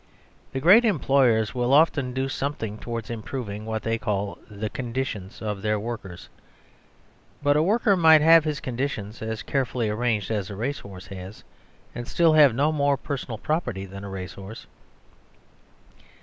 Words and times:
The 0.51 0.59
great 0.59 0.83
employers 0.83 1.53
will 1.53 1.75
often 1.75 2.11
do 2.11 2.27
something 2.27 2.79
towards 2.79 3.11
improving 3.11 3.67
what 3.67 3.83
they 3.83 3.99
call 3.99 4.39
the 4.49 4.67
"conditions" 4.67 5.43
of 5.43 5.61
their 5.61 5.79
workers; 5.79 6.27
but 7.43 7.55
a 7.55 7.61
worker 7.61 7.95
might 7.95 8.21
have 8.21 8.43
his 8.43 8.59
conditions 8.59 9.21
as 9.21 9.43
carefully 9.43 9.89
arranged 9.91 10.31
as 10.31 10.49
a 10.49 10.55
racehorse 10.55 11.05
has, 11.05 11.43
and 11.93 12.07
still 12.07 12.33
have 12.33 12.55
no 12.55 12.71
more 12.71 12.97
personal 12.97 13.37
property 13.37 13.85
than 13.85 14.03
a 14.03 14.09
racehorse. 14.09 14.65